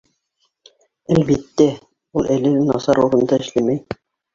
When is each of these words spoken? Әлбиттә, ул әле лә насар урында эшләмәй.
Әлбиттә, 1.17 1.69
ул 2.21 2.35
әле 2.39 2.57
лә 2.59 2.67
насар 2.75 3.07
урында 3.07 3.45
эшләмәй. 3.49 3.85